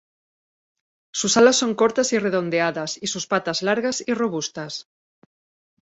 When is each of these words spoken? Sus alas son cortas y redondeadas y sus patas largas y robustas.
Sus 1.13 1.37
alas 1.37 1.57
son 1.57 1.75
cortas 1.75 2.11
y 2.11 2.17
redondeadas 2.17 2.97
y 2.99 3.05
sus 3.05 3.27
patas 3.27 3.61
largas 3.61 4.03
y 4.07 4.15
robustas. 4.15 4.87